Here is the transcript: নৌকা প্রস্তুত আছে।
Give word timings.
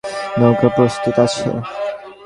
নৌকা 0.39 0.69
প্রস্তুত 0.75 1.15
আছে। 1.25 1.49